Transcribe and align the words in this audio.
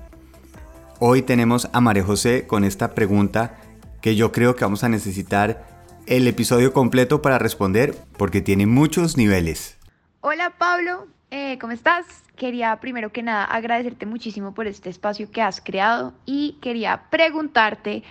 Hoy 0.98 1.22
tenemos 1.22 1.68
a 1.72 1.80
María 1.80 2.04
José 2.04 2.46
con 2.46 2.64
esta 2.64 2.94
pregunta 2.94 3.58
que 4.00 4.16
yo 4.16 4.32
creo 4.32 4.56
que 4.56 4.64
vamos 4.64 4.84
a 4.84 4.88
necesitar 4.88 5.66
el 6.06 6.26
episodio 6.26 6.72
completo 6.72 7.22
para 7.22 7.38
responder 7.38 7.96
porque 8.16 8.40
tiene 8.40 8.66
muchos 8.66 9.16
niveles. 9.16 9.76
Hola 10.24 10.54
Pablo, 10.56 11.08
eh, 11.32 11.58
¿cómo 11.58 11.72
estás? 11.72 12.06
Quería 12.36 12.78
primero 12.78 13.10
que 13.10 13.24
nada 13.24 13.44
agradecerte 13.44 14.06
muchísimo 14.06 14.54
por 14.54 14.68
este 14.68 14.88
espacio 14.88 15.28
que 15.32 15.42
has 15.42 15.60
creado 15.60 16.14
y 16.26 16.58
quería 16.62 17.10
preguntarte 17.10 18.04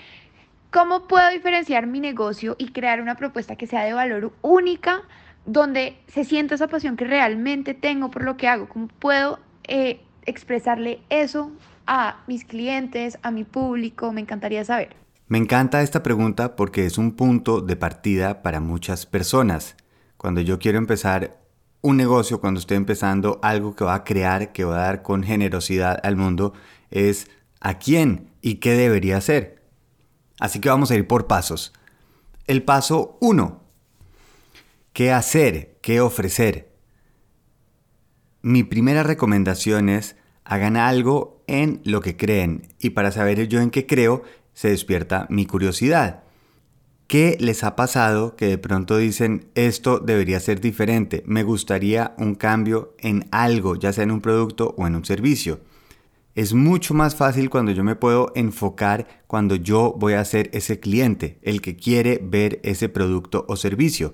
cómo 0.72 1.08
puedo 1.08 1.30
diferenciar 1.30 1.88
mi 1.88 2.02
negocio 2.02 2.58
y 2.60 2.74
crear 2.74 3.00
una 3.00 3.16
propuesta 3.16 3.56
que 3.56 3.66
sea 3.66 3.86
de 3.86 3.94
valor 3.94 4.34
única, 4.42 5.04
donde 5.46 6.00
se 6.08 6.26
sienta 6.26 6.56
esa 6.56 6.68
pasión 6.68 6.98
que 6.98 7.06
realmente 7.06 7.74
tengo 7.74 8.12
por 8.12 8.26
lo 8.26 8.36
que 8.36 8.50
hago. 8.50 8.68
¿Cómo 8.68 8.90
puedo 8.90 9.40
eh, 9.70 10.02
expresarle 10.26 11.00
eso 11.10 11.54
a 11.88 12.26
mis 12.28 12.44
clientes, 12.44 13.20
a 13.22 13.32
mi 13.32 13.46
público? 13.46 14.12
Me 14.12 14.20
encantaría 14.20 14.66
saber. 14.66 14.98
Me 15.30 15.38
encanta 15.38 15.82
esta 15.82 16.04
pregunta 16.04 16.58
porque 16.58 16.86
es 16.86 16.98
un 16.98 17.14
punto 17.14 17.62
de 17.62 17.78
partida 17.78 18.42
para 18.42 18.60
muchas 18.60 19.06
personas. 19.06 19.78
Cuando 20.18 20.42
yo 20.42 20.60
quiero 20.60 20.78
empezar 20.78 21.41
un 21.82 21.98
negocio, 21.98 22.40
cuando 22.40 22.60
estoy 22.60 22.78
empezando 22.78 23.40
algo 23.42 23.76
que 23.76 23.84
va 23.84 23.96
a 23.96 24.04
crear, 24.04 24.52
que 24.52 24.64
va 24.64 24.76
a 24.76 24.86
dar 24.86 25.02
con 25.02 25.24
generosidad 25.24 26.00
al 26.04 26.16
mundo, 26.16 26.54
es 26.92 27.28
a 27.60 27.80
quién 27.80 28.30
y 28.42 28.56
qué 28.56 28.74
debería 28.74 29.18
hacer. 29.18 29.64
Así 30.40 30.60
que 30.60 30.70
vamos 30.70 30.92
a 30.92 30.96
ir 30.96 31.08
por 31.08 31.28
pasos. 31.28 31.74
El 32.48 32.64
paso 32.64 33.18
1. 33.22 33.62
¿Qué 34.94 35.12
hacer? 35.12 35.78
¿Qué 35.82 36.02
ofrecer? 36.02 36.72
Mi 38.42 38.64
primera 38.64 39.04
recomendación 39.04 39.90
es 39.90 40.16
hagan 40.44 40.78
algo 40.78 41.44
en 41.48 41.82
lo 41.86 42.02
que 42.02 42.18
creen 42.18 42.74
y 42.80 42.92
para 42.92 43.12
saber 43.12 43.48
yo 43.48 43.62
en 43.62 43.70
qué 43.70 43.86
creo 43.86 44.24
se 44.54 44.70
despierta 44.70 45.28
mi 45.30 45.46
curiosidad. 45.46 46.24
¿Qué 47.12 47.36
les 47.42 47.66
ha 47.66 47.76
pasado 47.76 48.38
que 48.38 48.46
de 48.46 48.58
pronto 48.58 48.96
dicen 48.96 49.50
esto 49.54 50.00
debería 50.00 50.40
ser 50.40 50.62
diferente? 50.62 51.24
Me 51.26 51.44
gustaría 51.44 52.16
un 52.18 52.36
cambio 52.36 52.96
en 53.00 53.28
algo, 53.32 53.76
ya 53.76 53.92
sea 53.92 54.06
en 54.06 54.12
un 54.12 54.22
producto 54.22 54.74
o 54.78 54.88
en 54.88 54.96
un 54.96 55.04
servicio. 55.04 55.60
Es 56.36 56.54
mucho 56.54 56.94
más 56.94 57.18
fácil 57.18 57.50
cuando 57.50 57.74
yo 57.74 57.84
me 57.84 57.98
puedo 57.98 58.32
enfocar 58.34 59.24
cuando 59.28 59.56
yo 59.56 59.94
voy 59.98 60.14
a 60.14 60.24
ser 60.24 60.50
ese 60.54 60.80
cliente, 60.80 61.38
el 61.42 61.60
que 61.60 61.76
quiere 61.76 62.22
ver 62.24 62.62
ese 62.64 62.88
producto 62.88 63.44
o 63.50 63.58
servicio. 63.58 64.14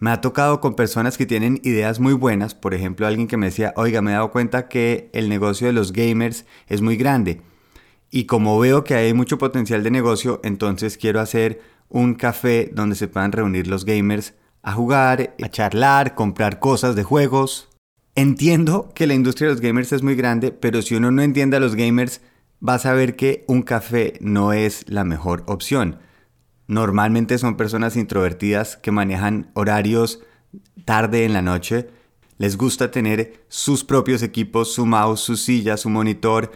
Me 0.00 0.10
ha 0.10 0.20
tocado 0.20 0.60
con 0.60 0.74
personas 0.74 1.16
que 1.16 1.26
tienen 1.26 1.60
ideas 1.62 2.00
muy 2.00 2.14
buenas, 2.14 2.56
por 2.56 2.74
ejemplo 2.74 3.06
alguien 3.06 3.28
que 3.28 3.36
me 3.36 3.46
decía, 3.46 3.72
oiga, 3.76 4.02
me 4.02 4.10
he 4.10 4.14
dado 4.14 4.32
cuenta 4.32 4.66
que 4.66 5.08
el 5.12 5.28
negocio 5.28 5.68
de 5.68 5.72
los 5.72 5.92
gamers 5.92 6.46
es 6.66 6.80
muy 6.80 6.96
grande 6.96 7.42
y 8.14 8.26
como 8.26 8.56
veo 8.60 8.84
que 8.84 8.94
hay 8.94 9.12
mucho 9.12 9.38
potencial 9.38 9.82
de 9.82 9.90
negocio, 9.90 10.40
entonces 10.44 10.96
quiero 10.96 11.18
hacer 11.18 11.60
un 11.88 12.14
café 12.14 12.70
donde 12.72 12.96
se 12.96 13.08
puedan 13.08 13.32
reunir 13.32 13.66
los 13.66 13.84
gamers 13.84 14.34
a 14.62 14.72
jugar, 14.72 15.34
a 15.42 15.48
charlar, 15.48 16.14
comprar 16.14 16.58
cosas 16.58 16.96
de 16.96 17.04
juegos. 17.04 17.68
Entiendo 18.14 18.90
que 18.94 19.06
la 19.06 19.14
industria 19.14 19.48
de 19.48 19.54
los 19.54 19.60
gamers 19.60 19.92
es 19.92 20.02
muy 20.02 20.14
grande, 20.14 20.52
pero 20.52 20.82
si 20.82 20.94
uno 20.94 21.10
no 21.10 21.22
entiende 21.22 21.56
a 21.56 21.60
los 21.60 21.74
gamers, 21.74 22.20
va 22.66 22.74
a 22.74 22.78
saber 22.78 23.16
que 23.16 23.44
un 23.46 23.62
café 23.62 24.14
no 24.20 24.52
es 24.52 24.88
la 24.88 25.04
mejor 25.04 25.44
opción. 25.46 25.98
Normalmente 26.66 27.36
son 27.38 27.56
personas 27.56 27.96
introvertidas 27.96 28.76
que 28.76 28.90
manejan 28.90 29.50
horarios 29.54 30.20
tarde 30.84 31.24
en 31.24 31.34
la 31.34 31.42
noche. 31.42 31.90
Les 32.38 32.56
gusta 32.56 32.90
tener 32.90 33.44
sus 33.48 33.84
propios 33.84 34.22
equipos, 34.22 34.72
su 34.72 34.86
mouse, 34.86 35.20
su 35.20 35.36
silla, 35.36 35.76
su 35.76 35.90
monitor. 35.90 36.52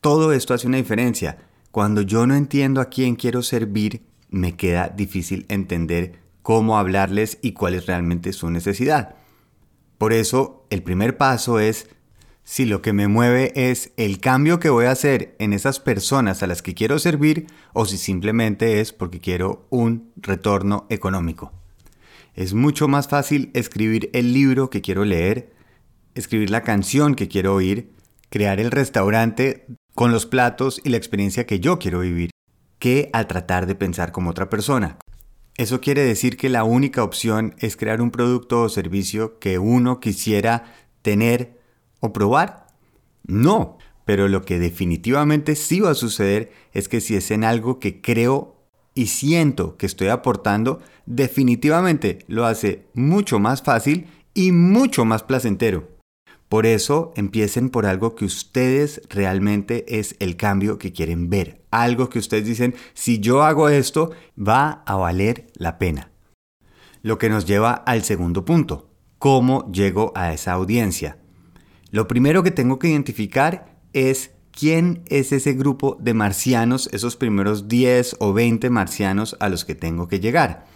Todo 0.00 0.32
esto 0.32 0.54
hace 0.54 0.66
una 0.66 0.78
diferencia. 0.78 1.38
Cuando 1.70 2.00
yo 2.02 2.26
no 2.26 2.34
entiendo 2.34 2.80
a 2.80 2.86
quién 2.86 3.16
quiero 3.16 3.42
servir, 3.42 4.02
me 4.34 4.56
queda 4.56 4.88
difícil 4.88 5.46
entender 5.48 6.18
cómo 6.42 6.76
hablarles 6.76 7.38
y 7.40 7.52
cuál 7.52 7.74
es 7.74 7.86
realmente 7.86 8.32
su 8.32 8.50
necesidad. 8.50 9.14
Por 9.96 10.12
eso, 10.12 10.66
el 10.70 10.82
primer 10.82 11.16
paso 11.16 11.60
es 11.60 11.88
si 12.42 12.66
lo 12.66 12.82
que 12.82 12.92
me 12.92 13.08
mueve 13.08 13.52
es 13.54 13.92
el 13.96 14.20
cambio 14.20 14.60
que 14.60 14.68
voy 14.68 14.84
a 14.86 14.90
hacer 14.90 15.34
en 15.38 15.54
esas 15.54 15.80
personas 15.80 16.42
a 16.42 16.46
las 16.46 16.60
que 16.60 16.74
quiero 16.74 16.98
servir 16.98 17.46
o 17.72 17.86
si 17.86 17.96
simplemente 17.96 18.80
es 18.80 18.92
porque 18.92 19.20
quiero 19.20 19.66
un 19.70 20.12
retorno 20.16 20.86
económico. 20.90 21.52
Es 22.34 22.52
mucho 22.52 22.88
más 22.88 23.08
fácil 23.08 23.50
escribir 23.54 24.10
el 24.12 24.34
libro 24.34 24.68
que 24.68 24.82
quiero 24.82 25.04
leer, 25.04 25.54
escribir 26.14 26.50
la 26.50 26.62
canción 26.62 27.14
que 27.14 27.28
quiero 27.28 27.54
oír, 27.54 27.92
crear 28.28 28.60
el 28.60 28.72
restaurante 28.72 29.64
con 29.94 30.10
los 30.10 30.26
platos 30.26 30.80
y 30.84 30.90
la 30.90 30.96
experiencia 30.96 31.46
que 31.46 31.60
yo 31.60 31.78
quiero 31.78 32.00
vivir 32.00 32.30
que 32.78 33.10
al 33.12 33.26
tratar 33.26 33.66
de 33.66 33.74
pensar 33.74 34.12
como 34.12 34.30
otra 34.30 34.48
persona. 34.50 34.98
Eso 35.56 35.80
quiere 35.80 36.02
decir 36.02 36.36
que 36.36 36.48
la 36.48 36.64
única 36.64 37.04
opción 37.04 37.54
es 37.58 37.76
crear 37.76 38.02
un 38.02 38.10
producto 38.10 38.62
o 38.62 38.68
servicio 38.68 39.38
que 39.38 39.58
uno 39.58 40.00
quisiera 40.00 40.64
tener 41.02 41.60
o 42.00 42.12
probar. 42.12 42.66
No, 43.22 43.78
pero 44.04 44.28
lo 44.28 44.42
que 44.42 44.58
definitivamente 44.58 45.54
sí 45.54 45.80
va 45.80 45.90
a 45.90 45.94
suceder 45.94 46.52
es 46.72 46.88
que 46.88 47.00
si 47.00 47.14
es 47.14 47.30
en 47.30 47.44
algo 47.44 47.78
que 47.78 48.00
creo 48.00 48.56
y 48.94 49.06
siento 49.06 49.76
que 49.76 49.86
estoy 49.86 50.08
aportando, 50.08 50.80
definitivamente 51.06 52.18
lo 52.26 52.46
hace 52.46 52.86
mucho 52.94 53.38
más 53.38 53.62
fácil 53.62 54.08
y 54.34 54.52
mucho 54.52 55.04
más 55.04 55.22
placentero. 55.22 55.93
Por 56.54 56.66
eso 56.66 57.12
empiecen 57.16 57.68
por 57.68 57.84
algo 57.84 58.14
que 58.14 58.24
ustedes 58.24 59.02
realmente 59.08 59.98
es 59.98 60.14
el 60.20 60.36
cambio 60.36 60.78
que 60.78 60.92
quieren 60.92 61.28
ver. 61.28 61.64
Algo 61.72 62.08
que 62.08 62.20
ustedes 62.20 62.46
dicen, 62.46 62.76
si 62.92 63.18
yo 63.18 63.42
hago 63.42 63.68
esto, 63.68 64.12
va 64.38 64.84
a 64.86 64.94
valer 64.94 65.48
la 65.56 65.78
pena. 65.80 66.12
Lo 67.02 67.18
que 67.18 67.28
nos 67.28 67.44
lleva 67.44 67.72
al 67.72 68.04
segundo 68.04 68.44
punto. 68.44 68.88
¿Cómo 69.18 69.68
llego 69.72 70.12
a 70.14 70.32
esa 70.32 70.52
audiencia? 70.52 71.18
Lo 71.90 72.06
primero 72.06 72.44
que 72.44 72.52
tengo 72.52 72.78
que 72.78 72.90
identificar 72.90 73.80
es 73.92 74.30
quién 74.52 75.02
es 75.06 75.32
ese 75.32 75.54
grupo 75.54 75.96
de 76.00 76.14
marcianos, 76.14 76.88
esos 76.92 77.16
primeros 77.16 77.66
10 77.66 78.18
o 78.20 78.32
20 78.32 78.70
marcianos 78.70 79.36
a 79.40 79.48
los 79.48 79.64
que 79.64 79.74
tengo 79.74 80.06
que 80.06 80.20
llegar. 80.20 80.66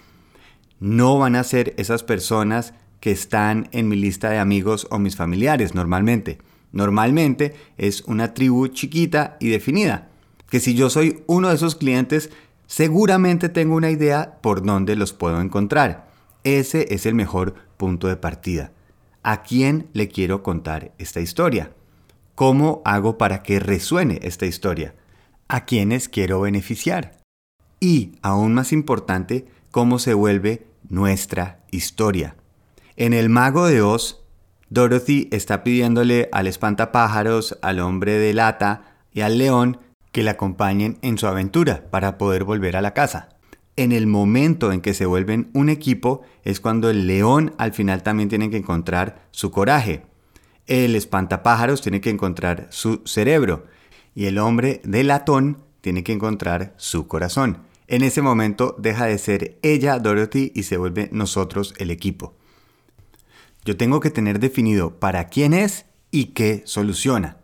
No 0.80 1.18
van 1.20 1.36
a 1.36 1.44
ser 1.44 1.72
esas 1.76 2.02
personas 2.02 2.74
que 3.00 3.10
están 3.10 3.68
en 3.72 3.88
mi 3.88 3.96
lista 3.96 4.30
de 4.30 4.38
amigos 4.38 4.86
o 4.90 4.98
mis 4.98 5.16
familiares 5.16 5.74
normalmente. 5.74 6.38
Normalmente 6.72 7.54
es 7.76 8.02
una 8.02 8.34
tribu 8.34 8.68
chiquita 8.68 9.36
y 9.40 9.48
definida, 9.48 10.08
que 10.50 10.60
si 10.60 10.74
yo 10.74 10.90
soy 10.90 11.22
uno 11.26 11.48
de 11.48 11.54
esos 11.54 11.74
clientes, 11.74 12.30
seguramente 12.66 13.48
tengo 13.48 13.74
una 13.74 13.90
idea 13.90 14.38
por 14.42 14.62
dónde 14.62 14.96
los 14.96 15.12
puedo 15.12 15.40
encontrar. 15.40 16.08
Ese 16.44 16.94
es 16.94 17.06
el 17.06 17.14
mejor 17.14 17.54
punto 17.76 18.08
de 18.08 18.16
partida. 18.16 18.72
¿A 19.22 19.42
quién 19.42 19.88
le 19.92 20.08
quiero 20.08 20.42
contar 20.42 20.92
esta 20.98 21.20
historia? 21.20 21.72
¿Cómo 22.34 22.82
hago 22.84 23.18
para 23.18 23.42
que 23.42 23.60
resuene 23.60 24.20
esta 24.22 24.46
historia? 24.46 24.94
¿A 25.48 25.64
quiénes 25.64 26.08
quiero 26.08 26.40
beneficiar? 26.40 27.18
Y, 27.80 28.12
aún 28.22 28.54
más 28.54 28.72
importante, 28.72 29.46
cómo 29.70 29.98
se 29.98 30.14
vuelve 30.14 30.66
nuestra 30.88 31.60
historia. 31.70 32.36
En 33.00 33.12
El 33.12 33.28
Mago 33.28 33.68
de 33.68 33.80
Oz, 33.80 34.24
Dorothy 34.70 35.28
está 35.30 35.62
pidiéndole 35.62 36.28
al 36.32 36.48
espantapájaros, 36.48 37.56
al 37.62 37.78
hombre 37.78 38.14
de 38.14 38.34
lata 38.34 38.96
y 39.12 39.20
al 39.20 39.38
león 39.38 39.78
que 40.10 40.24
la 40.24 40.32
acompañen 40.32 40.98
en 41.02 41.16
su 41.16 41.28
aventura 41.28 41.84
para 41.92 42.18
poder 42.18 42.42
volver 42.42 42.76
a 42.76 42.82
la 42.82 42.94
casa. 42.94 43.28
En 43.76 43.92
el 43.92 44.08
momento 44.08 44.72
en 44.72 44.80
que 44.80 44.94
se 44.94 45.06
vuelven 45.06 45.48
un 45.54 45.68
equipo 45.68 46.22
es 46.42 46.58
cuando 46.58 46.90
el 46.90 47.06
león 47.06 47.54
al 47.56 47.72
final 47.72 48.02
también 48.02 48.28
tiene 48.28 48.50
que 48.50 48.56
encontrar 48.56 49.28
su 49.30 49.52
coraje. 49.52 50.02
El 50.66 50.96
espantapájaros 50.96 51.82
tiene 51.82 52.00
que 52.00 52.10
encontrar 52.10 52.66
su 52.70 53.02
cerebro 53.04 53.66
y 54.12 54.24
el 54.24 54.38
hombre 54.38 54.80
de 54.82 55.04
latón 55.04 55.58
tiene 55.82 56.02
que 56.02 56.14
encontrar 56.14 56.74
su 56.78 57.06
corazón. 57.06 57.58
En 57.86 58.02
ese 58.02 58.22
momento 58.22 58.74
deja 58.76 59.04
de 59.04 59.18
ser 59.18 59.60
ella, 59.62 60.00
Dorothy, 60.00 60.50
y 60.52 60.64
se 60.64 60.78
vuelve 60.78 61.08
nosotros 61.12 61.74
el 61.78 61.92
equipo. 61.92 62.34
Yo 63.68 63.76
tengo 63.76 64.00
que 64.00 64.08
tener 64.08 64.38
definido 64.38 64.98
para 64.98 65.28
quién 65.28 65.52
es 65.52 65.84
y 66.10 66.28
qué 66.28 66.62
soluciona. 66.64 67.36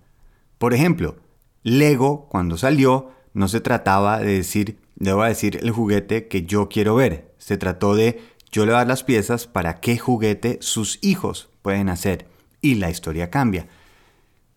Por 0.57 0.73
ejemplo, 0.73 1.17
Lego, 1.63 2.31
cuando 2.31 2.57
salió, 2.57 3.11
no 3.35 3.47
se 3.47 3.61
trataba 3.61 4.21
de 4.21 4.33
decir, 4.33 4.79
a 5.07 5.27
decir 5.27 5.59
el 5.63 5.71
juguete 5.71 6.27
que 6.27 6.45
yo 6.45 6.71
quiero 6.71 6.95
ver. 6.95 7.35
Se 7.37 7.59
trató 7.59 7.95
de, 7.95 8.23
yo 8.51 8.65
le 8.65 8.73
dar 8.73 8.87
las 8.87 9.05
piezas 9.05 9.47
para 9.47 9.81
qué 9.81 9.99
juguete 9.99 10.57
sus 10.63 10.99
hijos 11.03 11.51
pueden 11.61 11.91
hacer. 11.91 12.27
Y 12.63 12.77
la 12.77 12.89
historia 12.89 13.29
cambia. 13.29 13.69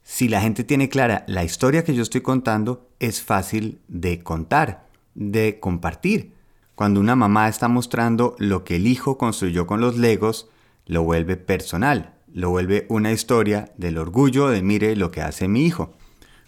Si 0.04 0.30
la 0.30 0.40
gente 0.40 0.64
tiene 0.64 0.88
clara 0.88 1.26
la 1.28 1.44
historia 1.44 1.84
que 1.84 1.94
yo 1.94 2.02
estoy 2.02 2.22
contando, 2.22 2.88
es 3.02 3.22
fácil 3.22 3.82
de 3.90 4.24
contar 4.24 4.88
de 5.16 5.60
compartir. 5.60 6.32
Cuando 6.76 7.02
una 7.02 7.18
mamá 7.18 7.50
está 7.50 7.68
mostrando 7.68 8.38
lo 8.40 8.64
que 8.64 8.78
el 8.78 8.88
hijo 8.88 9.18
construyó 9.18 9.68
con 9.68 9.82
los 9.82 9.98
legos, 9.98 10.48
lo 10.88 11.04
vuelve 11.04 11.38
personal, 11.38 12.16
lo 12.34 12.50
vuelve 12.50 12.86
una 12.90 13.12
historia 13.12 13.72
del 13.78 13.98
orgullo 13.98 14.48
de 14.48 14.62
mire 14.62 14.96
lo 14.96 15.12
que 15.12 15.22
hace 15.22 15.48
mi 15.48 15.66
hijo. 15.66 15.94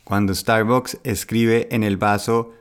Cuando 0.04 0.34
Starbucks 0.34 1.00
escribe 1.04 1.68
en 1.72 1.84
el 1.84 1.98
vaso, 1.98 2.54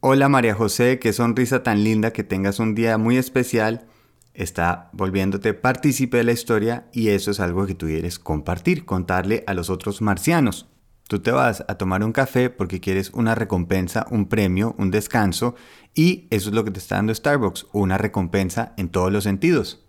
hola 0.00 0.28
María 0.28 0.54
José, 0.54 0.98
qué 0.98 1.12
sonrisa 1.12 1.62
tan 1.62 1.84
linda 1.84 2.12
que 2.12 2.24
tengas 2.24 2.58
un 2.58 2.74
día 2.74 2.98
muy 2.98 3.16
especial, 3.16 3.86
está 4.34 4.90
volviéndote 4.92 5.54
partícipe 5.54 6.18
de 6.18 6.24
la 6.24 6.32
historia 6.32 6.88
y 6.92 7.08
eso 7.08 7.30
es 7.30 7.40
algo 7.40 7.66
que 7.66 7.74
tú 7.74 7.86
quieres 7.86 8.18
compartir, 8.18 8.84
contarle 8.84 9.44
a 9.46 9.54
los 9.54 9.70
otros 9.70 10.02
marcianos. 10.02 10.68
Tú 11.08 11.20
te 11.20 11.30
vas 11.30 11.64
a 11.68 11.76
tomar 11.76 12.02
un 12.04 12.12
café 12.12 12.48
porque 12.50 12.80
quieres 12.80 13.10
una 13.10 13.34
recompensa, 13.34 14.06
un 14.10 14.28
premio, 14.28 14.74
un 14.78 14.90
descanso 14.90 15.54
y 15.94 16.26
eso 16.30 16.48
es 16.48 16.54
lo 16.54 16.64
que 16.64 16.70
te 16.70 16.78
está 16.78 16.96
dando 16.96 17.14
Starbucks, 17.14 17.66
una 17.72 17.98
recompensa 17.98 18.72
en 18.76 18.88
todos 18.88 19.12
los 19.12 19.24
sentidos. 19.24 19.81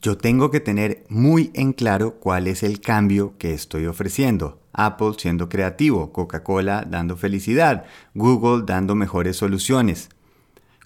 Yo 0.00 0.16
tengo 0.16 0.52
que 0.52 0.60
tener 0.60 1.04
muy 1.08 1.50
en 1.54 1.72
claro 1.72 2.20
cuál 2.20 2.46
es 2.46 2.62
el 2.62 2.80
cambio 2.80 3.34
que 3.36 3.52
estoy 3.52 3.86
ofreciendo. 3.86 4.60
Apple 4.72 5.14
siendo 5.18 5.48
creativo, 5.48 6.12
Coca-Cola 6.12 6.86
dando 6.88 7.16
felicidad, 7.16 7.84
Google 8.14 8.62
dando 8.64 8.94
mejores 8.94 9.36
soluciones. 9.36 10.10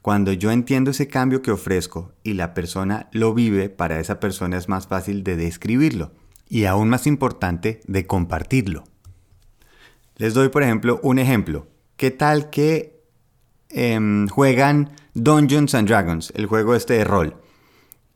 Cuando 0.00 0.32
yo 0.32 0.50
entiendo 0.50 0.92
ese 0.92 1.08
cambio 1.08 1.42
que 1.42 1.50
ofrezco 1.50 2.12
y 2.22 2.32
la 2.32 2.54
persona 2.54 3.10
lo 3.12 3.34
vive, 3.34 3.68
para 3.68 4.00
esa 4.00 4.18
persona 4.18 4.56
es 4.56 4.70
más 4.70 4.86
fácil 4.86 5.24
de 5.24 5.36
describirlo 5.36 6.12
y 6.48 6.64
aún 6.64 6.88
más 6.88 7.06
importante 7.06 7.80
de 7.86 8.06
compartirlo. 8.06 8.84
Les 10.16 10.32
doy, 10.32 10.48
por 10.48 10.62
ejemplo, 10.62 11.00
un 11.02 11.18
ejemplo. 11.18 11.66
¿Qué 11.98 12.12
tal 12.12 12.48
que 12.48 13.04
em, 13.68 14.26
juegan 14.28 14.92
Dungeons 15.12 15.74
and 15.74 15.86
Dragons, 15.86 16.32
el 16.34 16.46
juego 16.46 16.74
este 16.74 16.94
de 16.94 17.04
rol? 17.04 17.41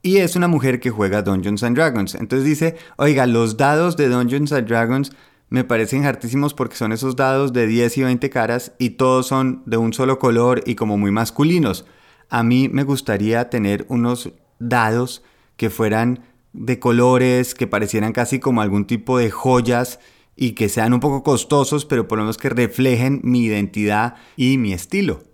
Y 0.06 0.19
es 0.19 0.37
una 0.37 0.47
mujer 0.47 0.79
que 0.79 0.93
juega 0.93 1.23
Dungeons 1.23 1.64
and 1.64 1.76
Dragons. 1.76 2.14
Entonces 2.14 2.47
dice, 2.47 2.76
oiga, 2.97 3.26
los 3.26 3.56
dados 3.56 3.97
de 3.97 4.08
Dungeons 4.08 4.53
and 4.53 4.69
Dragons 4.69 5.11
me 5.49 5.64
parecen 5.64 6.05
hartísimos 6.05 6.55
porque 6.55 6.76
son 6.76 6.93
esos 6.93 7.17
dados 7.17 7.53
de 7.53 7.67
10 7.67 7.99
y 7.99 8.03
20 8.05 8.31
caras 8.31 8.70
y 8.79 8.91
todos 8.91 9.26
son 9.26 9.64
de 9.67 9.79
un 9.79 9.93
solo 9.93 10.20
color 10.20 10.62
y 10.64 10.76
como 10.76 10.97
muy 10.97 11.11
masculinos. 11.11 11.87
A 12.29 12.44
mí 12.44 12.69
me 12.69 12.85
gustaría 12.85 13.50
tener 13.50 13.85
unos 13.88 14.31
dados 14.61 15.25
que 15.56 15.70
fueran 15.70 16.20
de 16.52 16.79
colores, 16.79 17.56
que 17.56 17.67
parecieran 17.67 18.12
casi 18.12 18.38
como 18.38 18.62
algún 18.62 18.87
tipo 18.87 19.19
de 19.19 19.32
joyas 19.32 19.99
y 20.37 20.52
que 20.52 20.69
sean 20.69 20.94
un 20.94 21.00
poco 21.00 21.25
costosos, 21.25 21.85
pero 21.85 22.06
por 22.06 22.19
lo 22.19 22.23
menos 22.23 22.38
que 22.38 22.49
reflejen 22.49 23.23
mi 23.25 23.41
identidad 23.41 24.14
y 24.37 24.56
mi 24.56 24.73
estilo. 24.73 25.25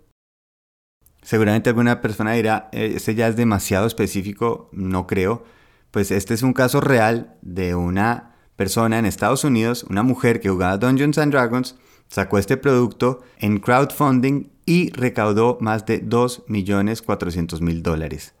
Seguramente 1.23 1.69
alguna 1.69 2.01
persona 2.01 2.33
dirá, 2.33 2.69
este 2.71 3.15
ya 3.15 3.27
es 3.27 3.35
demasiado 3.35 3.87
específico, 3.87 4.69
no 4.71 5.07
creo. 5.07 5.43
Pues 5.91 6.11
este 6.11 6.33
es 6.33 6.43
un 6.43 6.53
caso 6.53 6.81
real 6.81 7.35
de 7.41 7.75
una 7.75 8.35
persona 8.55 8.99
en 8.99 9.05
Estados 9.05 9.43
Unidos, 9.43 9.85
una 9.89 10.03
mujer 10.03 10.39
que 10.39 10.49
jugaba 10.49 10.77
Dungeons 10.77 11.17
and 11.17 11.31
Dragons, 11.31 11.75
sacó 12.07 12.37
este 12.37 12.57
producto 12.57 13.21
en 13.39 13.59
crowdfunding 13.59 14.49
y 14.65 14.91
recaudó 14.91 15.57
más 15.61 15.85
de 15.85 16.03
2.400.000 16.03 17.81
dólares. 17.81 18.33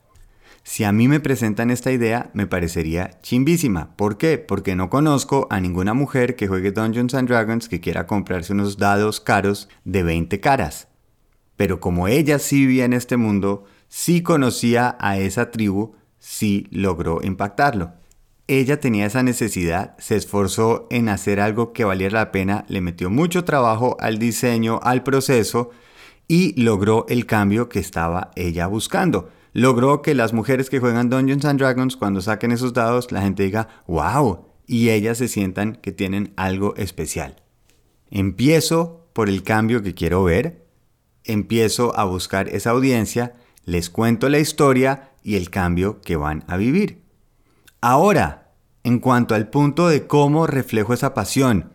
Si 0.63 0.85
a 0.85 0.93
mí 0.93 1.09
me 1.09 1.19
presentan 1.19 1.71
esta 1.71 1.91
idea, 1.91 2.31
me 2.33 2.47
parecería 2.47 3.19
chimbísima. 3.21 3.95
¿Por 3.97 4.17
qué? 4.17 4.37
Porque 4.37 4.75
no 4.75 4.89
conozco 4.89 5.47
a 5.49 5.59
ninguna 5.59 5.93
mujer 5.93 6.37
que 6.37 6.47
juegue 6.47 6.71
Dungeons 6.71 7.13
and 7.15 7.27
Dragons 7.27 7.67
que 7.67 7.81
quiera 7.81 8.07
comprarse 8.07 8.53
unos 8.53 8.77
dados 8.77 9.19
caros 9.19 9.67
de 9.83 10.03
20 10.03 10.39
caras. 10.39 10.87
Pero 11.55 11.79
como 11.79 12.07
ella 12.07 12.39
sí 12.39 12.65
vivía 12.65 12.85
en 12.85 12.93
este 12.93 13.17
mundo, 13.17 13.65
sí 13.87 14.23
conocía 14.23 14.97
a 14.99 15.17
esa 15.17 15.51
tribu, 15.51 15.95
sí 16.19 16.67
logró 16.71 17.19
impactarlo. 17.23 17.93
Ella 18.47 18.79
tenía 18.79 19.05
esa 19.05 19.23
necesidad, 19.23 19.95
se 19.99 20.15
esforzó 20.15 20.87
en 20.89 21.09
hacer 21.09 21.39
algo 21.39 21.71
que 21.71 21.85
valiera 21.85 22.19
la 22.19 22.31
pena, 22.31 22.65
le 22.67 22.81
metió 22.81 23.09
mucho 23.09 23.45
trabajo 23.45 23.95
al 23.99 24.19
diseño, 24.19 24.79
al 24.83 25.03
proceso 25.03 25.69
y 26.27 26.59
logró 26.61 27.05
el 27.07 27.25
cambio 27.25 27.69
que 27.69 27.79
estaba 27.79 28.31
ella 28.35 28.67
buscando 28.67 29.29
logró 29.53 30.01
que 30.01 30.15
las 30.15 30.33
mujeres 30.33 30.69
que 30.69 30.79
juegan 30.79 31.09
Dungeons 31.09 31.45
and 31.45 31.59
Dragons, 31.59 31.95
cuando 31.95 32.21
saquen 32.21 32.51
esos 32.51 32.73
dados, 32.73 33.11
la 33.11 33.21
gente 33.21 33.43
diga, 33.43 33.69
wow, 33.87 34.47
y 34.65 34.89
ellas 34.89 35.19
se 35.19 35.27
sientan 35.27 35.75
que 35.75 35.91
tienen 35.91 36.33
algo 36.35 36.75
especial. 36.75 37.41
Empiezo 38.09 39.07
por 39.13 39.29
el 39.29 39.43
cambio 39.43 39.83
que 39.83 39.93
quiero 39.93 40.23
ver, 40.23 40.62
empiezo 41.25 41.97
a 41.97 42.05
buscar 42.05 42.49
esa 42.49 42.71
audiencia, 42.71 43.33
les 43.65 43.89
cuento 43.89 44.29
la 44.29 44.39
historia 44.39 45.11
y 45.23 45.35
el 45.35 45.49
cambio 45.49 46.01
que 46.01 46.15
van 46.15 46.43
a 46.47 46.57
vivir. 46.57 47.01
Ahora, 47.81 48.51
en 48.83 48.99
cuanto 48.99 49.35
al 49.35 49.49
punto 49.49 49.87
de 49.87 50.07
cómo 50.07 50.47
reflejo 50.47 50.93
esa 50.93 51.13
pasión, 51.13 51.71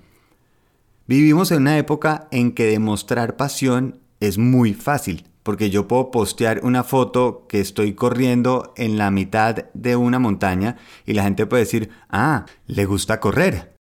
vivimos 1.07 1.51
en 1.51 1.63
una 1.63 1.79
época 1.79 2.29
en 2.31 2.53
que 2.53 2.67
demostrar 2.67 3.37
pasión 3.37 4.01
es 4.21 4.39
muy 4.39 4.75
fácil 4.75 5.29
porque 5.49 5.71
yo 5.71 5.89
puedo 5.89 6.11
postear 6.11 6.61
una 6.63 6.85
foto 6.85 7.47
que 7.49 7.61
estoy 7.61 7.95
corriendo 7.95 8.75
en 8.77 8.99
la 8.99 9.11
mitad 9.11 9.65
de 9.73 9.97
una 9.97 10.19
montaña 10.19 10.77
y 11.07 11.15
la 11.15 11.23
gente 11.23 11.47
puede 11.47 11.63
decir, 11.63 11.89
ah, 12.11 12.45
le 12.67 12.85
gusta 12.85 13.19
correr. 13.19 13.75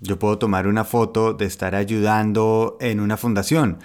Yo 0.00 0.18
puedo 0.18 0.38
tomar 0.38 0.66
una 0.66 0.84
foto 0.84 1.34
de 1.34 1.44
estar 1.44 1.74
ayudando 1.74 2.78
en 2.80 2.98
una 2.98 3.18
fundación. 3.18 3.80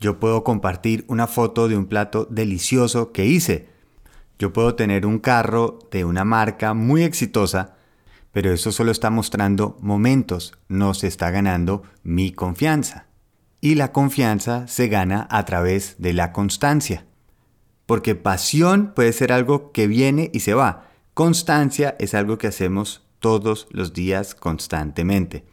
Yo 0.00 0.20
puedo 0.20 0.44
compartir 0.44 1.04
una 1.08 1.26
foto 1.26 1.68
de 1.68 1.76
un 1.76 1.86
plato 1.86 2.26
delicioso 2.30 3.12
que 3.12 3.26
hice. 3.26 3.68
Yo 4.38 4.52
puedo 4.52 4.74
tener 4.74 5.06
un 5.06 5.18
carro 5.18 5.78
de 5.90 6.04
una 6.04 6.24
marca 6.24 6.74
muy 6.74 7.02
exitosa, 7.02 7.76
pero 8.32 8.52
eso 8.52 8.70
solo 8.72 8.92
está 8.92 9.08
mostrando 9.08 9.78
momentos, 9.80 10.52
no 10.68 10.92
se 10.92 11.06
está 11.06 11.30
ganando 11.30 11.82
mi 12.02 12.32
confianza. 12.32 13.06
Y 13.62 13.76
la 13.76 13.92
confianza 13.92 14.66
se 14.68 14.88
gana 14.88 15.26
a 15.30 15.44
través 15.46 15.96
de 15.98 16.12
la 16.12 16.32
constancia. 16.32 17.06
Porque 17.86 18.14
pasión 18.14 18.92
puede 18.94 19.12
ser 19.12 19.32
algo 19.32 19.72
que 19.72 19.86
viene 19.86 20.30
y 20.34 20.40
se 20.40 20.52
va. 20.52 20.88
Constancia 21.14 21.96
es 21.98 22.14
algo 22.14 22.36
que 22.36 22.48
hacemos 22.48 23.06
todos 23.20 23.68
los 23.70 23.94
días 23.94 24.34
constantemente. 24.34 25.46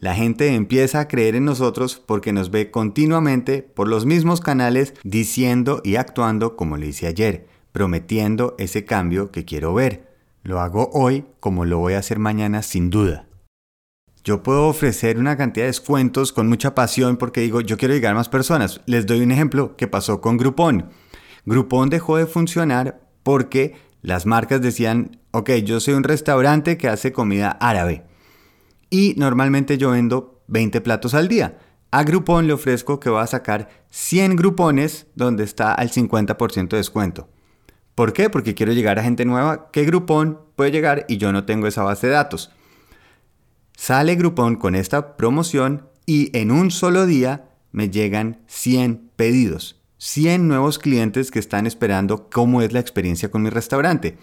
La 0.00 0.14
gente 0.14 0.54
empieza 0.54 1.00
a 1.00 1.08
creer 1.08 1.34
en 1.34 1.44
nosotros 1.44 2.02
porque 2.04 2.32
nos 2.32 2.50
ve 2.50 2.70
continuamente 2.70 3.62
por 3.62 3.86
los 3.86 4.06
mismos 4.06 4.40
canales 4.40 4.94
diciendo 5.04 5.82
y 5.84 5.96
actuando 5.96 6.56
como 6.56 6.78
le 6.78 6.86
hice 6.86 7.06
ayer, 7.06 7.46
prometiendo 7.70 8.54
ese 8.58 8.86
cambio 8.86 9.30
que 9.30 9.44
quiero 9.44 9.74
ver. 9.74 10.08
Lo 10.42 10.60
hago 10.60 10.88
hoy 10.94 11.26
como 11.38 11.66
lo 11.66 11.78
voy 11.80 11.92
a 11.92 11.98
hacer 11.98 12.18
mañana 12.18 12.62
sin 12.62 12.88
duda. 12.88 13.26
Yo 14.24 14.42
puedo 14.42 14.68
ofrecer 14.68 15.18
una 15.18 15.36
cantidad 15.36 15.64
de 15.64 15.70
descuentos 15.70 16.32
con 16.32 16.48
mucha 16.48 16.74
pasión 16.74 17.18
porque 17.18 17.42
digo, 17.42 17.60
yo 17.60 17.76
quiero 17.76 17.92
llegar 17.92 18.12
a 18.12 18.16
más 18.16 18.30
personas. 18.30 18.80
Les 18.86 19.04
doy 19.04 19.20
un 19.20 19.32
ejemplo 19.32 19.76
que 19.76 19.86
pasó 19.86 20.22
con 20.22 20.38
Groupon. 20.38 20.88
Groupon 21.44 21.90
dejó 21.90 22.16
de 22.16 22.24
funcionar 22.24 23.02
porque 23.22 23.74
las 24.00 24.24
marcas 24.24 24.62
decían, 24.62 25.18
ok, 25.32 25.50
yo 25.56 25.78
soy 25.78 25.92
un 25.92 26.04
restaurante 26.04 26.78
que 26.78 26.88
hace 26.88 27.12
comida 27.12 27.50
árabe 27.50 28.08
y 28.90 29.14
normalmente 29.16 29.78
yo 29.78 29.92
vendo 29.92 30.42
20 30.48 30.80
platos 30.80 31.14
al 31.14 31.28
día. 31.28 31.58
A 31.92 32.04
Groupon 32.04 32.46
le 32.46 32.52
ofrezco 32.52 33.00
que 33.00 33.10
va 33.10 33.22
a 33.22 33.26
sacar 33.26 33.68
100 33.90 34.36
grupones 34.36 35.06
donde 35.14 35.44
está 35.44 35.72
al 35.72 35.90
50% 35.90 36.68
de 36.68 36.76
descuento. 36.76 37.28
¿Por 37.94 38.12
qué? 38.12 38.30
Porque 38.30 38.54
quiero 38.54 38.72
llegar 38.72 38.98
a 38.98 39.02
gente 39.02 39.24
nueva 39.24 39.70
que 39.72 39.84
Groupon 39.84 40.38
puede 40.56 40.70
llegar 40.70 41.04
y 41.08 41.16
yo 41.16 41.32
no 41.32 41.44
tengo 41.44 41.66
esa 41.66 41.82
base 41.82 42.06
de 42.06 42.12
datos. 42.12 42.50
Sale 43.76 44.14
Groupon 44.14 44.56
con 44.56 44.74
esta 44.74 45.16
promoción 45.16 45.88
y 46.06 46.36
en 46.36 46.50
un 46.50 46.70
solo 46.70 47.06
día 47.06 47.50
me 47.72 47.90
llegan 47.90 48.42
100 48.46 49.10
pedidos. 49.16 49.80
100 49.98 50.48
nuevos 50.48 50.78
clientes 50.78 51.30
que 51.30 51.38
están 51.38 51.66
esperando 51.66 52.30
cómo 52.30 52.62
es 52.62 52.72
la 52.72 52.80
experiencia 52.80 53.30
con 53.30 53.42
mi 53.42 53.50
restaurante. 53.50 54.16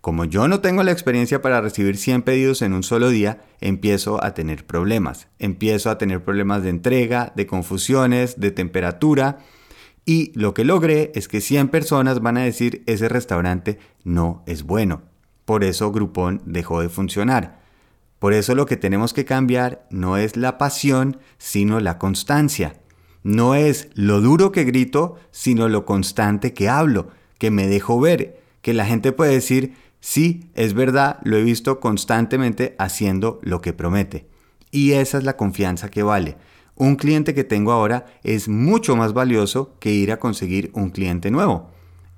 Como 0.00 0.24
yo 0.24 0.46
no 0.46 0.60
tengo 0.60 0.82
la 0.84 0.92
experiencia 0.92 1.42
para 1.42 1.60
recibir 1.60 1.96
100 1.96 2.22
pedidos 2.22 2.62
en 2.62 2.72
un 2.72 2.82
solo 2.82 3.08
día, 3.10 3.42
empiezo 3.60 4.22
a 4.24 4.32
tener 4.32 4.64
problemas. 4.64 5.28
Empiezo 5.38 5.90
a 5.90 5.98
tener 5.98 6.22
problemas 6.22 6.62
de 6.62 6.70
entrega, 6.70 7.32
de 7.34 7.46
confusiones, 7.46 8.38
de 8.38 8.52
temperatura. 8.52 9.38
Y 10.04 10.32
lo 10.38 10.54
que 10.54 10.64
logré 10.64 11.10
es 11.14 11.26
que 11.26 11.40
100 11.40 11.68
personas 11.68 12.20
van 12.20 12.36
a 12.36 12.42
decir 12.42 12.84
ese 12.86 13.08
restaurante 13.08 13.78
no 14.04 14.44
es 14.46 14.62
bueno. 14.62 15.02
Por 15.44 15.64
eso 15.64 15.90
Groupon 15.90 16.42
dejó 16.44 16.80
de 16.80 16.88
funcionar. 16.88 17.60
Por 18.18 18.32
eso 18.32 18.54
lo 18.54 18.66
que 18.66 18.76
tenemos 18.76 19.12
que 19.12 19.24
cambiar 19.24 19.86
no 19.90 20.16
es 20.16 20.36
la 20.36 20.58
pasión, 20.58 21.18
sino 21.38 21.80
la 21.80 21.98
constancia. 21.98 22.80
No 23.22 23.54
es 23.54 23.88
lo 23.94 24.20
duro 24.20 24.52
que 24.52 24.64
grito, 24.64 25.16
sino 25.30 25.68
lo 25.68 25.84
constante 25.84 26.54
que 26.54 26.68
hablo, 26.68 27.08
que 27.38 27.50
me 27.50 27.66
dejo 27.66 28.00
ver, 28.00 28.40
que 28.62 28.74
la 28.74 28.86
gente 28.86 29.12
puede 29.12 29.32
decir, 29.32 29.74
sí, 30.00 30.50
es 30.54 30.74
verdad, 30.74 31.18
lo 31.22 31.36
he 31.36 31.42
visto 31.42 31.80
constantemente 31.80 32.74
haciendo 32.78 33.40
lo 33.42 33.60
que 33.60 33.72
promete. 33.72 34.28
Y 34.70 34.92
esa 34.92 35.18
es 35.18 35.24
la 35.24 35.36
confianza 35.36 35.90
que 35.90 36.02
vale. 36.02 36.36
Un 36.74 36.96
cliente 36.96 37.34
que 37.34 37.44
tengo 37.44 37.72
ahora 37.72 38.06
es 38.22 38.48
mucho 38.48 38.96
más 38.96 39.12
valioso 39.12 39.76
que 39.80 39.92
ir 39.92 40.12
a 40.12 40.18
conseguir 40.18 40.70
un 40.74 40.90
cliente 40.90 41.30
nuevo. 41.30 41.70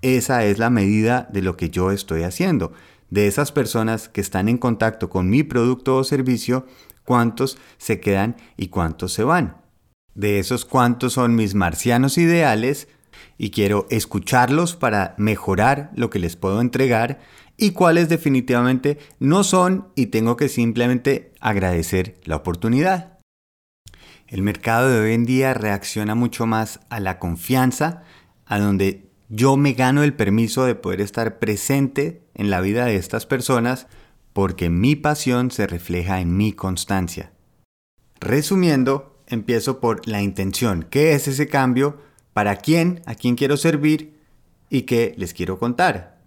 Esa 0.03 0.45
es 0.45 0.59
la 0.59 0.71
medida 0.71 1.29
de 1.33 1.43
lo 1.43 1.57
que 1.57 1.71
yo 1.71 1.91
estoy 1.91 2.23
haciendo 2.23 2.73
de 3.11 3.27
esas 3.27 3.53
personas 3.53 4.09
que 4.09 4.21
están 4.21 4.49
en 4.49 4.57
contacto 4.57 5.11
con 5.11 5.29
mi 5.29 5.43
producto 5.43 5.97
o 5.97 6.05
servicio, 6.05 6.67
cuántos 7.05 7.59
se 7.77 8.01
quedan 8.01 8.37
y 8.57 8.69
cuántos 8.69 9.13
se 9.13 9.25
van. 9.25 9.57
De 10.15 10.39
esos 10.39 10.65
cuántos 10.65 11.15
son 11.15 11.35
mis 11.35 11.55
marcianos 11.55 12.19
ideales 12.19 12.89
y 13.39 13.51
quiero 13.51 13.87
escucharlos 13.91 14.77
para 14.77 15.15
mejorar 15.19 15.91
lo 15.95 16.11
que 16.11 16.19
les 16.19 16.37
puedo 16.37 16.61
entregar 16.61 17.21
y 17.57 17.73
cuáles 17.73 18.09
definitivamente 18.09 18.99
no 19.19 19.45
son 19.45 19.89
y 19.95 20.07
tengo 20.07 20.37
que 20.37 20.49
simplemente 20.49 21.33
agradecer 21.41 22.19
la 22.25 22.37
oportunidad. 22.37 23.19
El 24.27 24.43
mercado 24.43 24.89
de 24.89 25.01
hoy 25.01 25.13
en 25.15 25.27
día 25.27 25.55
reacciona 25.55 26.15
mucho 26.15 26.47
más 26.47 26.81
a 26.89 27.01
la 27.01 27.19
confianza, 27.19 28.05
a 28.47 28.59
donde 28.59 29.11
yo 29.29 29.57
me 29.57 29.75
gano 29.75 30.03
el 30.03 30.15
permiso 30.15 30.65
de 30.65 30.75
poder 30.75 31.01
estar 31.01 31.39
presente 31.39 32.23
en 32.35 32.49
la 32.49 32.61
vida 32.61 32.87
de 32.87 32.97
estas 32.97 33.27
personas 33.27 33.89
porque 34.33 34.71
mi 34.71 34.97
pasión 34.97 35.51
se 35.51 35.67
refleja 35.67 36.21
en 36.21 36.37
mi 36.37 36.53
constancia. 36.53 37.33
Resumiendo, 38.21 39.23
empiezo 39.27 39.81
por 39.81 40.07
la 40.07 40.23
intención. 40.23 40.87
¿Qué 40.89 41.13
es 41.13 41.29
ese 41.29 41.49
cambio? 41.49 41.99
¿Para 42.33 42.57
quién? 42.57 43.03
¿A 43.07 43.15
quién 43.15 43.37
quiero 43.37 43.57
servir? 43.57 44.19
¿Y 44.69 44.83
qué 44.83 45.15
les 45.17 45.35
quiero 45.35 45.59
contar? 45.59 46.21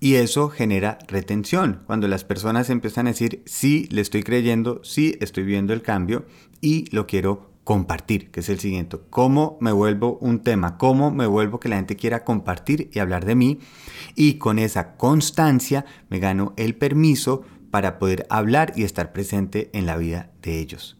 Y 0.00 0.14
eso 0.14 0.48
genera 0.48 0.98
retención. 1.08 1.82
Cuando 1.86 2.06
las 2.06 2.24
personas 2.24 2.70
empiezan 2.70 3.06
a 3.06 3.10
decir, 3.10 3.42
sí, 3.46 3.88
le 3.90 4.00
estoy 4.00 4.22
creyendo, 4.22 4.80
sí, 4.84 5.16
estoy 5.20 5.44
viendo 5.44 5.72
el 5.72 5.82
cambio 5.82 6.26
y 6.60 6.84
lo 6.94 7.06
quiero 7.06 7.50
compartir, 7.64 8.30
que 8.30 8.40
es 8.40 8.48
el 8.48 8.60
siguiente. 8.60 8.96
¿Cómo 9.10 9.58
me 9.60 9.72
vuelvo 9.72 10.16
un 10.22 10.42
tema? 10.42 10.78
¿Cómo 10.78 11.10
me 11.10 11.26
vuelvo 11.26 11.60
que 11.60 11.68
la 11.68 11.76
gente 11.76 11.96
quiera 11.96 12.24
compartir 12.24 12.88
y 12.94 13.00
hablar 13.00 13.26
de 13.26 13.34
mí? 13.34 13.58
Y 14.14 14.34
con 14.34 14.58
esa 14.58 14.96
constancia 14.96 15.84
me 16.08 16.20
gano 16.20 16.54
el 16.56 16.76
permiso 16.76 17.42
para 17.70 17.98
poder 17.98 18.26
hablar 18.30 18.72
y 18.76 18.84
estar 18.84 19.12
presente 19.12 19.68
en 19.72 19.84
la 19.84 19.96
vida 19.96 20.30
de 20.40 20.58
ellos. 20.60 20.96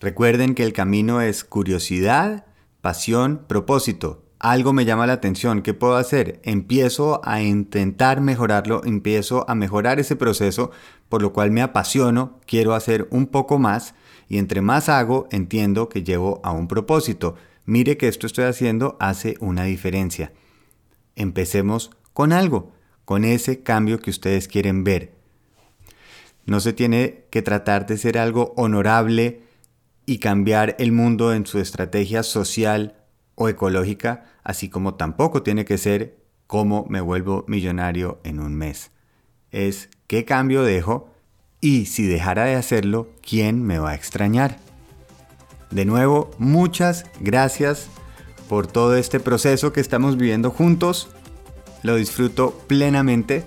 Recuerden 0.00 0.54
que 0.54 0.64
el 0.64 0.72
camino 0.72 1.20
es 1.20 1.44
curiosidad, 1.44 2.46
pasión, 2.84 3.46
propósito. 3.48 4.26
Algo 4.38 4.74
me 4.74 4.84
llama 4.84 5.06
la 5.06 5.14
atención, 5.14 5.62
¿qué 5.62 5.72
puedo 5.72 5.96
hacer? 5.96 6.40
Empiezo 6.42 7.22
a 7.24 7.40
intentar 7.40 8.20
mejorarlo, 8.20 8.82
empiezo 8.84 9.48
a 9.48 9.54
mejorar 9.54 10.00
ese 10.00 10.16
proceso, 10.16 10.70
por 11.08 11.22
lo 11.22 11.32
cual 11.32 11.50
me 11.50 11.62
apasiono, 11.62 12.38
quiero 12.46 12.74
hacer 12.74 13.08
un 13.10 13.28
poco 13.28 13.58
más 13.58 13.94
y 14.28 14.36
entre 14.36 14.60
más 14.60 14.90
hago, 14.90 15.26
entiendo 15.30 15.88
que 15.88 16.02
llevo 16.02 16.42
a 16.44 16.52
un 16.52 16.68
propósito. 16.68 17.36
Mire 17.64 17.96
que 17.96 18.06
esto 18.06 18.26
estoy 18.26 18.44
haciendo 18.44 18.98
hace 19.00 19.36
una 19.40 19.64
diferencia. 19.64 20.34
Empecemos 21.16 21.90
con 22.12 22.34
algo, 22.34 22.70
con 23.06 23.24
ese 23.24 23.62
cambio 23.62 23.98
que 23.98 24.10
ustedes 24.10 24.46
quieren 24.46 24.84
ver. 24.84 25.14
No 26.44 26.60
se 26.60 26.74
tiene 26.74 27.24
que 27.30 27.40
tratar 27.40 27.86
de 27.86 27.96
ser 27.96 28.18
algo 28.18 28.52
honorable 28.58 29.43
y 30.06 30.18
cambiar 30.18 30.76
el 30.78 30.92
mundo 30.92 31.32
en 31.32 31.46
su 31.46 31.58
estrategia 31.58 32.22
social 32.22 32.96
o 33.34 33.48
ecológica, 33.48 34.24
así 34.42 34.68
como 34.68 34.94
tampoco 34.94 35.42
tiene 35.42 35.64
que 35.64 35.78
ser 35.78 36.18
cómo 36.46 36.86
me 36.88 37.00
vuelvo 37.00 37.44
millonario 37.48 38.20
en 38.24 38.40
un 38.40 38.54
mes. 38.54 38.90
Es 39.50 39.88
qué 40.06 40.24
cambio 40.24 40.62
dejo 40.62 41.08
y 41.60 41.86
si 41.86 42.06
dejara 42.06 42.44
de 42.44 42.56
hacerlo, 42.56 43.08
¿quién 43.26 43.62
me 43.62 43.78
va 43.78 43.90
a 43.90 43.94
extrañar? 43.94 44.58
De 45.70 45.84
nuevo, 45.84 46.30
muchas 46.38 47.06
gracias 47.20 47.88
por 48.48 48.66
todo 48.66 48.96
este 48.96 49.18
proceso 49.18 49.72
que 49.72 49.80
estamos 49.80 50.16
viviendo 50.16 50.50
juntos. 50.50 51.08
Lo 51.82 51.96
disfruto 51.96 52.52
plenamente 52.66 53.44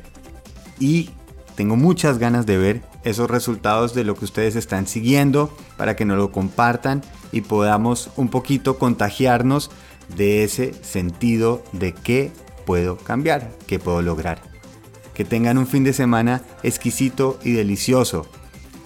y 0.79 1.11
tengo 1.55 1.75
muchas 1.75 2.17
ganas 2.17 2.45
de 2.45 2.57
ver 2.57 2.81
esos 3.03 3.29
resultados 3.29 3.93
de 3.93 4.03
lo 4.03 4.15
que 4.15 4.25
ustedes 4.25 4.55
están 4.55 4.87
siguiendo 4.87 5.55
para 5.77 5.96
que 5.96 6.05
nos 6.05 6.17
lo 6.17 6.31
compartan 6.31 7.01
y 7.31 7.41
podamos 7.41 8.10
un 8.17 8.29
poquito 8.29 8.77
contagiarnos 8.77 9.72
de 10.15 10.43
ese 10.43 10.74
sentido 10.84 11.63
de 11.72 11.93
qué 11.93 12.31
puedo 12.65 12.98
cambiar, 12.98 13.51
qué 13.67 13.79
puedo 13.79 14.01
lograr 14.01 14.57
que 15.17 15.25
tengan 15.25 15.57
un 15.57 15.65
fin 15.65 15.84
de 15.84 15.93
semana 15.93 16.43
exquisito 16.62 17.39
y 17.43 17.53
delicioso. 17.53 18.27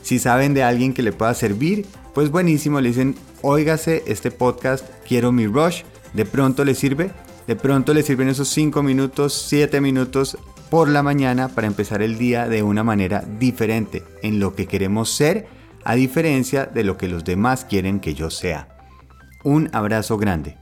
Si 0.01 0.17
saben 0.17 0.53
de 0.53 0.63
alguien 0.63 0.93
que 0.93 1.03
le 1.03 1.11
pueda 1.11 1.33
servir, 1.33 1.85
pues 2.13 2.31
buenísimo, 2.31 2.79
le 2.79 2.87
dicen, 2.87 3.15
óigase 3.41 4.01
este 4.07 4.31
podcast, 4.31 4.85
quiero 5.05 5.33
mi 5.33 5.45
rush, 5.45 5.81
de 6.13 6.23
pronto 6.23 6.63
le 6.63 6.73
sirve, 6.73 7.11
de 7.47 7.57
pronto 7.57 7.93
le 7.93 8.01
sirven 8.01 8.29
esos 8.29 8.47
5 8.47 8.81
minutos, 8.81 9.45
7 9.49 9.81
minutos 9.81 10.37
por 10.69 10.87
la 10.87 11.03
mañana 11.03 11.49
para 11.49 11.67
empezar 11.67 12.01
el 12.01 12.17
día 12.17 12.47
de 12.47 12.63
una 12.63 12.85
manera 12.85 13.25
diferente 13.37 14.01
en 14.23 14.39
lo 14.39 14.55
que 14.55 14.67
queremos 14.67 15.09
ser, 15.09 15.47
a 15.83 15.95
diferencia 15.95 16.65
de 16.65 16.83
lo 16.83 16.97
que 16.97 17.07
los 17.07 17.23
demás 17.23 17.65
quieren 17.65 17.99
que 17.99 18.13
yo 18.13 18.29
sea. 18.29 18.67
Un 19.43 19.69
abrazo 19.73 20.17
grande. 20.17 20.60